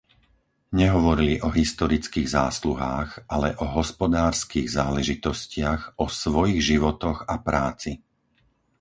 Nehovorili 0.81 1.41
o 1.45 1.49
historických 1.59 2.25
zásluhách, 2.39 3.09
ale 3.35 3.49
o 3.61 3.65
hospodárskych 3.77 4.65
záležitostiach, 4.79 5.81
o 6.03 6.09
svojich 6.21 6.59
životoch 6.73 7.19
a 7.29 7.35
práci. 7.47 7.91